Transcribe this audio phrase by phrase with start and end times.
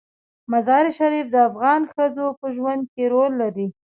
[0.51, 3.67] مزارشریف د افغان ښځو په ژوند کې رول لري.